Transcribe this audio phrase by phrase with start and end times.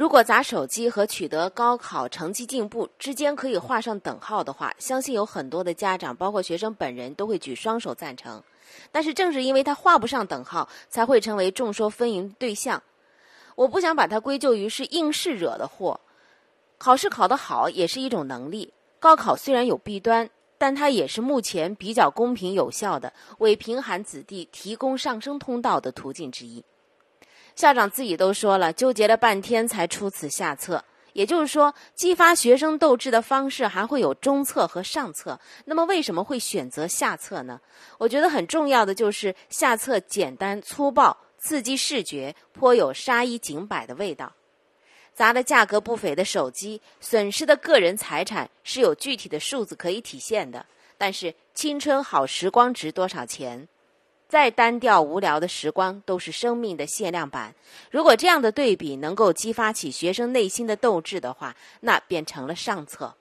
[0.00, 8.42] 如果砸手机和取得高考成绩进步之间可以画上等号的话，相信有很多的家长，包括学生本人，都会举双手赞成。
[8.90, 12.82] 但是正是因为他画不上等号，才会成为众说纷纭的对象。
[13.56, 16.00] 我不想把它归咎于是应试惹的祸。
[16.78, 18.72] 考试考得好也是一种能力。
[18.98, 26.64] 高考虽然有弊端，但它也是目前比较公平有效的为贫寒子弟提供上升通道的途径之一。
[27.54, 30.84] 校长自己都说了，纠结了半天才出此下策。
[31.12, 35.38] 也就是说，激发学生斗志的方式还会有中策和上策。
[35.64, 37.60] 那么，为什么会选择下策呢？
[37.98, 44.32] 我觉得很重要的就是下策简单粗暴、刺激视觉，颇有杀一儆百的味道。
[45.12, 50.64] 砸了价格不菲的手机，损失的个人财产是有具体的数字可以体现的。
[50.96, 53.66] 但是，青春好时光值多少钱？
[54.30, 57.52] 再单调无聊的时光都是生命的限量版。
[57.90, 63.16] 如果这样的对比能够激发起学生内心的斗志的话，那便成了上策。